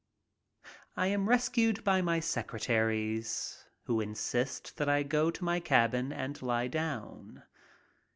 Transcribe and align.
I 0.97 1.05
am 1.09 1.29
rescued 1.29 1.83
by 1.83 2.01
my 2.01 2.19
secretaries, 2.21 3.65
who 3.83 4.01
insist 4.01 4.77
that 4.77 4.89
I 4.89 5.03
go 5.03 5.29
to 5.29 5.43
my 5.43 5.59
cabin 5.59 6.11
and 6.11 6.41
lie 6.41 6.67
down. 6.69 7.43